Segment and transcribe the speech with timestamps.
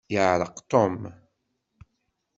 [0.13, 0.99] Yeɛṛeq Tom.